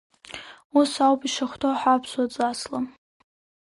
[0.79, 2.79] Ус ауп ишахәҭоу ҳаԥсуа ҵасла.